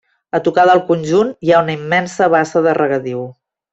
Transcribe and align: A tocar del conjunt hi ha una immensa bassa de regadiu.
A 0.37 0.37
tocar 0.45 0.63
del 0.69 0.81
conjunt 0.87 1.29
hi 1.49 1.53
ha 1.57 1.61
una 1.67 1.75
immensa 1.81 2.31
bassa 2.37 2.65
de 2.69 2.75
regadiu. 2.79 3.23